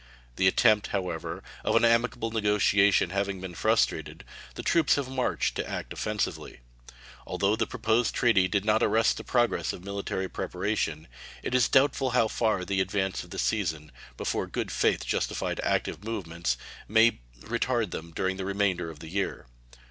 [0.37, 4.23] The attempt, however, of an amicable negotiation having been frustrated,
[4.55, 6.61] the troops have marched to act offensively.
[7.27, 11.07] Although the proposed treaty did not arrest the progress of military preparation,
[11.43, 16.03] it is doubtful how far the advance of the season, before good faith justified active
[16.03, 16.57] movements,
[16.87, 19.45] may retard them during the remainder of the year.